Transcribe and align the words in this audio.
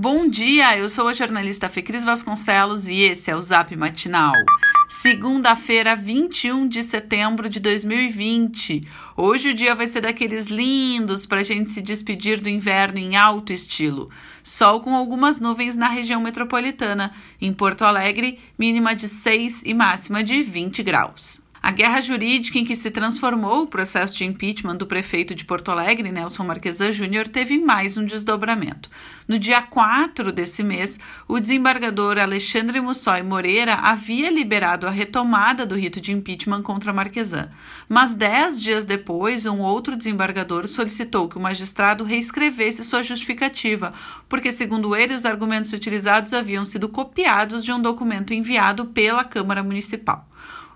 Bom 0.00 0.28
dia, 0.28 0.78
eu 0.78 0.88
sou 0.88 1.08
a 1.08 1.12
jornalista 1.12 1.68
Fecris 1.68 2.04
Vasconcelos 2.04 2.86
e 2.86 3.00
esse 3.00 3.32
é 3.32 3.34
o 3.34 3.42
Zap 3.42 3.74
Matinal. 3.74 4.32
Segunda-feira, 4.88 5.96
21 5.96 6.68
de 6.68 6.84
setembro 6.84 7.48
de 7.48 7.58
2020. 7.58 8.86
Hoje 9.16 9.50
o 9.50 9.54
dia 9.54 9.74
vai 9.74 9.88
ser 9.88 10.02
daqueles 10.02 10.46
lindos 10.46 11.26
para 11.26 11.40
a 11.40 11.42
gente 11.42 11.72
se 11.72 11.82
despedir 11.82 12.40
do 12.40 12.48
inverno 12.48 12.96
em 13.00 13.16
alto 13.16 13.52
estilo. 13.52 14.08
Sol 14.44 14.82
com 14.82 14.94
algumas 14.94 15.40
nuvens 15.40 15.76
na 15.76 15.88
região 15.88 16.20
metropolitana. 16.20 17.12
Em 17.40 17.52
Porto 17.52 17.84
Alegre, 17.84 18.38
mínima 18.56 18.94
de 18.94 19.08
6 19.08 19.64
e 19.66 19.74
máxima 19.74 20.22
de 20.22 20.42
20 20.42 20.80
graus. 20.84 21.40
A 21.60 21.72
guerra 21.72 22.00
jurídica 22.00 22.58
em 22.58 22.64
que 22.64 22.76
se 22.76 22.90
transformou 22.90 23.62
o 23.62 23.66
processo 23.66 24.16
de 24.16 24.24
impeachment 24.24 24.76
do 24.76 24.86
prefeito 24.86 25.34
de 25.34 25.44
Porto 25.44 25.70
Alegre, 25.70 26.12
Nelson 26.12 26.44
Marquesan 26.44 26.92
Júnior, 26.92 27.26
teve 27.26 27.58
mais 27.58 27.98
um 27.98 28.04
desdobramento. 28.04 28.88
No 29.26 29.38
dia 29.38 29.60
4 29.60 30.32
desse 30.32 30.62
mês, 30.62 31.00
o 31.26 31.40
desembargador 31.40 32.16
Alexandre 32.16 32.80
Mussói 32.80 33.22
Moreira 33.22 33.74
havia 33.74 34.30
liberado 34.30 34.86
a 34.86 34.90
retomada 34.90 35.66
do 35.66 35.74
rito 35.74 36.00
de 36.00 36.12
impeachment 36.12 36.62
contra 36.62 36.92
Marquesan. 36.92 37.50
Mas 37.88 38.14
dez 38.14 38.62
dias 38.62 38.84
depois, 38.84 39.44
um 39.44 39.58
outro 39.58 39.96
desembargador 39.96 40.68
solicitou 40.68 41.28
que 41.28 41.36
o 41.36 41.40
magistrado 41.40 42.04
reescrevesse 42.04 42.84
sua 42.84 43.02
justificativa, 43.02 43.92
porque, 44.28 44.52
segundo 44.52 44.94
ele, 44.94 45.14
os 45.14 45.26
argumentos 45.26 45.72
utilizados 45.72 46.32
haviam 46.32 46.64
sido 46.64 46.88
copiados 46.88 47.64
de 47.64 47.72
um 47.72 47.80
documento 47.80 48.32
enviado 48.32 48.86
pela 48.86 49.24
Câmara 49.24 49.62
Municipal. 49.62 50.27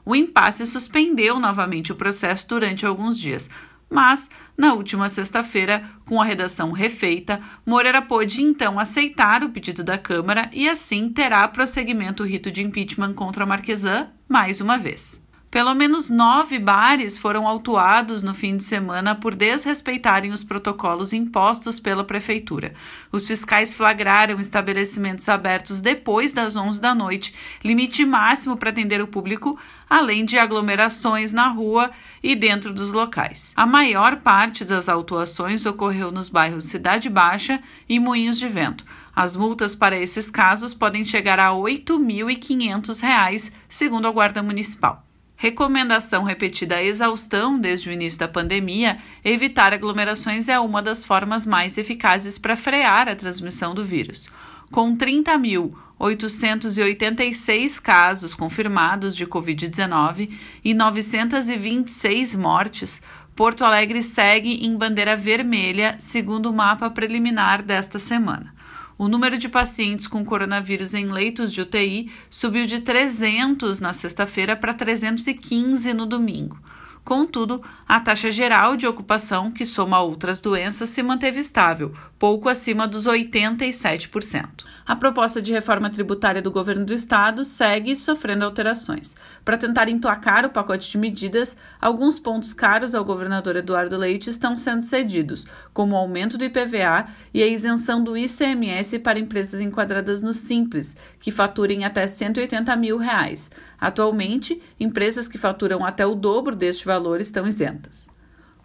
O 0.05 0.17
impasse 0.17 0.67
suspendeu 0.67 1.39
novamente 1.39 1.93
o 1.93 1.97
processo 1.97 2.49
durante 2.49 2.85
alguns 2.85 3.19
dias, 3.19 3.49
mas, 3.89 4.29
na 4.57 4.73
última 4.73 5.09
sexta-feira, 5.09 5.85
com 6.07 6.21
a 6.21 6.25
redação 6.25 6.73
refeita, 6.73 7.41
Moreira 7.65 8.01
pôde 8.01 8.43
então 8.43 8.81
aceitar 8.81 9.45
o 9.45 9.51
pedido 9.51 9.85
da 9.85 9.99
Câmara 9.99 10.49
e 10.53 10.69
assim 10.69 11.11
terá 11.11 11.47
prosseguimento 11.47 12.23
o 12.23 12.27
rito 12.27 12.51
de 12.51 12.63
impeachment 12.63 13.13
contra 13.13 13.47
Marquesan 13.47 14.09
mais 14.29 14.61
uma 14.61 14.79
vez. 14.79 15.22
Pelo 15.53 15.75
menos 15.75 16.09
nove 16.09 16.59
bares 16.59 17.19
foram 17.19 17.47
autuados 17.47 18.23
no 18.23 18.33
fim 18.33 18.57
de 18.57 18.65
semana 18.65 19.15
por 19.15 19.35
desrespeitarem 19.35 20.33
os 20.33 20.43
protocolos 20.43 21.13
impostos 21.13 21.79
pela 21.79 22.03
Prefeitura. 22.03 22.73
Os 23.13 23.27
fiscais 23.27 23.75
flagraram 23.75 24.41
estabelecimentos 24.41 25.29
abertos 25.29 25.83
depois 25.83 26.33
das 26.33 26.57
11 26.57 26.81
da 26.81 26.95
noite, 26.95 27.35
limite 27.63 28.03
máximo 28.03 28.57
para 28.57 28.71
atender 28.71 29.03
o 29.03 29.07
público, 29.07 29.59
além 29.91 30.25
de 30.25 30.39
aglomerações 30.39 31.35
na 31.35 31.49
rua 31.49 31.91
e 32.23 32.35
dentro 32.35 32.73
dos 32.73 32.91
locais. 32.91 33.53
A 33.55 33.67
maior 33.67 34.23
parte 34.23 34.65
das 34.65 34.89
autuações 34.89 35.67
ocorreu 35.67 36.11
nos 36.11 36.31
bairros 36.31 36.65
Cidade 36.65 37.11
Baixa 37.11 37.63
e 37.87 38.01
Moinhos 38.01 38.39
de 38.39 38.49
Vento. 38.49 38.87
As 39.15 39.37
multas 39.37 39.75
para 39.75 40.01
esses 40.01 40.31
casos 40.31 40.73
podem 40.73 41.05
chegar 41.05 41.39
a 41.39 41.51
R$ 41.51 41.57
8.500, 41.57 43.53
segundo 43.69 44.09
a 44.09 44.11
Guarda 44.11 44.43
Municipal. 44.43 45.12
Recomendação 45.43 46.23
repetida 46.23 46.77
à 46.77 46.85
exaustão 46.85 47.59
desde 47.59 47.89
o 47.89 47.93
início 47.93 48.17
da 48.17 48.29
pandemia, 48.29 48.99
evitar 49.25 49.73
aglomerações 49.73 50.49
é 50.49 50.57
uma 50.61 50.81
das 50.81 51.05
formas 51.05 51.45
mais 51.45 51.77
eficazes 51.77 52.39
para 52.39 52.55
frear 52.55 53.09
a 53.09 53.17
transmissão 53.17 53.75
do 53.75 53.83
vírus. 53.83 54.31
Com 54.71 54.97
30.886 54.97 57.81
casos 57.81 58.37
confirmados 58.37 59.17
de 59.17 59.27
Covid-19 59.27 60.31
e 60.65 60.73
926 60.73 62.37
mortes, 62.37 63.03
Porto 63.35 63.65
Alegre 63.65 64.01
segue 64.01 64.65
em 64.65 64.77
bandeira 64.77 65.17
vermelha, 65.17 65.97
segundo 65.99 66.51
o 66.51 66.53
mapa 66.53 66.89
preliminar 66.89 67.65
desta 67.65 67.99
semana 67.99 68.55
o 68.99 69.09
número 69.09 69.39
de 69.39 69.49
pacientes 69.49 70.07
com 70.07 70.25
coronavírus 70.25 70.95
em 70.95 71.07
leitos 71.07 71.53
de 71.53 71.61
UTI 71.61 72.11
subiu 72.29 72.67
de 72.67 72.81
300 72.81 73.81
na 73.81 73.93
sexta-feira 73.93 74.57
para 74.57 74.75
315 74.75 75.93
no 75.95 76.07
domingo. 76.07 76.59
Contudo, 77.05 77.61
a 77.87 77.99
taxa 77.99 78.31
geral 78.31 78.77
de 78.77 78.87
ocupação, 78.87 79.51
que 79.51 79.67
soma 79.67 80.01
outras 80.01 80.41
doenças, 80.41 80.89
se 80.89 81.03
manteve 81.03 81.41
estável, 81.41 81.93
pouco 82.17 82.49
acima 82.49 82.87
dos 82.87 83.07
87%. 83.07 84.65
A 84.87 84.95
proposta 84.95 85.43
de 85.43 85.53
reforma 85.53 85.91
tributária 85.91 86.41
do 86.41 86.51
governo 86.51 86.87
do 86.87 86.95
estado 86.95 87.45
segue 87.45 87.97
sofrendo 87.97 88.45
alterações. 88.45 89.17
Para 89.45 89.59
tentar 89.59 89.89
emplacar 89.89 90.47
o 90.47 90.51
pacote 90.51 90.93
de 90.93 90.99
medidas, 90.99 91.57
alguns 91.81 92.21
pontos 92.21 92.53
caros 92.53 92.95
ao 92.95 93.05
governador 93.05 93.57
Eduardo 93.57 93.97
Leite 93.97 94.31
estão 94.31 94.57
sendo 94.57 94.83
cedidos, 94.83 95.47
como 95.73 95.95
o 95.95 95.99
aumento 95.99 96.39
do 96.39 96.45
IPVA 96.45 97.07
e 97.35 97.43
a 97.43 97.47
isenção 97.47 98.03
do 98.03 98.17
ICMS 98.17 99.01
para 99.01 99.19
empresas 99.19 99.61
enquadradas 99.61 100.23
no 100.23 100.33
Simples, 100.33 100.97
que 101.19 101.33
faturem 101.33 101.85
até 101.85 102.07
180 102.07 102.77
mil 102.77 102.97
reais. 102.97 103.51
Atualmente, 103.81 104.63
empresas 104.79 105.27
que 105.27 105.37
faturam 105.37 105.85
até 105.85 106.07
o 106.07 106.15
dobro 106.15 106.55
deste 106.55 106.87
valor 106.93 107.23
estão 107.23 107.49
isentas. 107.49 108.07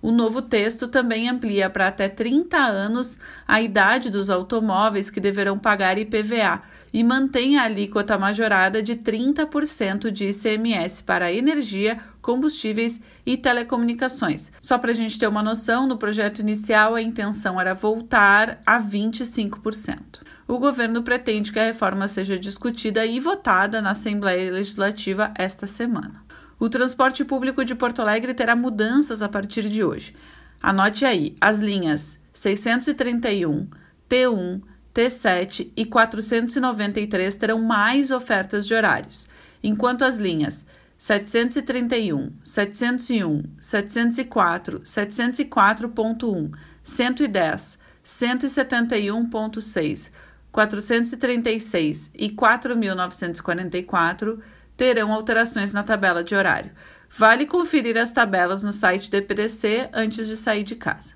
O 0.01 0.11
novo 0.11 0.41
texto 0.41 0.87
também 0.87 1.29
amplia 1.29 1.69
para 1.69 1.87
até 1.87 2.07
30 2.07 2.57
anos 2.57 3.17
a 3.47 3.61
idade 3.61 4.09
dos 4.09 4.29
automóveis 4.29 5.09
que 5.09 5.19
deverão 5.19 5.57
pagar 5.57 5.97
IPVA 5.97 6.61
e 6.93 7.03
mantém 7.03 7.57
a 7.57 7.63
alíquota 7.63 8.17
majorada 8.17 8.83
de 8.83 8.95
30% 8.95 10.11
de 10.11 10.29
ICMS 10.29 11.03
para 11.03 11.33
energia, 11.33 11.99
combustíveis 12.21 13.01
e 13.25 13.37
telecomunicações. 13.37 14.51
Só 14.61 14.77
para 14.77 14.91
a 14.91 14.93
gente 14.93 15.17
ter 15.17 15.27
uma 15.27 15.41
noção, 15.41 15.87
no 15.87 15.97
projeto 15.97 16.39
inicial 16.39 16.95
a 16.95 17.01
intenção 17.01 17.59
era 17.59 17.73
voltar 17.73 18.61
a 18.65 18.79
25%. 18.79 20.21
O 20.47 20.59
governo 20.59 21.01
pretende 21.01 21.51
que 21.51 21.59
a 21.59 21.65
reforma 21.65 22.07
seja 22.07 22.37
discutida 22.37 23.05
e 23.05 23.19
votada 23.19 23.81
na 23.81 23.91
Assembleia 23.91 24.51
Legislativa 24.51 25.33
esta 25.35 25.65
semana. 25.65 26.26
O 26.59 26.69
transporte 26.69 27.23
público 27.23 27.63
de 27.63 27.75
Porto 27.75 28.01
Alegre 28.01 28.33
terá 28.33 28.55
mudanças 28.55 29.21
a 29.21 29.29
partir 29.29 29.69
de 29.69 29.83
hoje. 29.83 30.15
Anote 30.61 31.05
aí: 31.05 31.35
as 31.39 31.59
linhas 31.59 32.19
631, 32.33 33.67
T1, 34.09 34.63
T7 34.93 35.71
e 35.75 35.85
493 35.85 37.37
terão 37.37 37.61
mais 37.61 38.09
ofertas 38.09 38.65
de 38.65 38.73
horários, 38.73 39.27
enquanto 39.61 40.03
as 40.03 40.17
linhas 40.17 40.65
731, 40.97 42.31
701, 42.43 43.43
704, 43.59 44.79
704.1, 44.79 46.51
110, 46.81 47.77
171.6, 48.03 50.11
436 50.51 52.11
e 52.15 52.31
4944 52.31 54.41
terão 54.77 55.11
alterações 55.11 55.73
na 55.73 55.83
tabela 55.83 56.23
de 56.23 56.35
horário. 56.35 56.71
Vale 57.09 57.45
conferir 57.45 57.97
as 57.97 58.11
tabelas 58.11 58.63
no 58.63 58.71
site 58.71 59.09
do 59.09 59.17
EPDC 59.17 59.89
antes 59.91 60.27
de 60.27 60.37
sair 60.37 60.63
de 60.63 60.75
casa. 60.75 61.15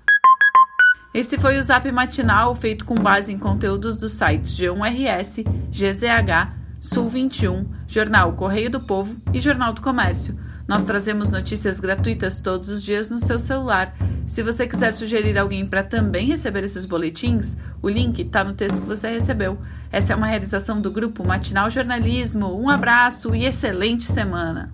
Esse 1.14 1.38
foi 1.38 1.58
o 1.58 1.62
Zap 1.62 1.90
Matinal, 1.92 2.54
feito 2.56 2.84
com 2.84 2.94
base 2.94 3.32
em 3.32 3.38
conteúdos 3.38 3.98
dos 3.98 4.12
sites 4.12 4.56
G1RS, 4.56 5.44
GZH, 5.70 6.56
Sul 6.80 7.08
21, 7.08 7.70
Jornal 7.86 8.32
Correio 8.32 8.70
do 8.70 8.80
Povo 8.80 9.16
e 9.32 9.40
Jornal 9.40 9.72
do 9.72 9.82
Comércio. 9.82 10.36
Nós 10.72 10.84
trazemos 10.84 11.30
notícias 11.30 11.78
gratuitas 11.78 12.40
todos 12.40 12.70
os 12.70 12.82
dias 12.82 13.10
no 13.10 13.18
seu 13.18 13.38
celular. 13.38 13.94
Se 14.26 14.42
você 14.42 14.66
quiser 14.66 14.90
sugerir 14.92 15.36
alguém 15.36 15.66
para 15.66 15.82
também 15.82 16.28
receber 16.28 16.64
esses 16.64 16.86
boletins, 16.86 17.58
o 17.82 17.90
link 17.90 18.18
está 18.22 18.42
no 18.42 18.54
texto 18.54 18.80
que 18.80 18.88
você 18.88 19.10
recebeu. 19.10 19.58
Essa 19.90 20.14
é 20.14 20.16
uma 20.16 20.28
realização 20.28 20.80
do 20.80 20.90
grupo 20.90 21.28
Matinal 21.28 21.68
Jornalismo. 21.68 22.58
Um 22.58 22.70
abraço 22.70 23.34
e 23.34 23.44
excelente 23.44 24.04
semana! 24.04 24.72